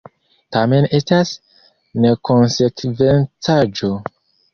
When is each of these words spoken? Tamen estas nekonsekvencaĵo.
Tamen 0.55 0.85
estas 0.99 1.33
nekonsekvencaĵo. 2.05 3.93